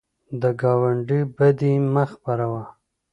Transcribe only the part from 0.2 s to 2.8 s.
د ګاونډي بدي مه خپروه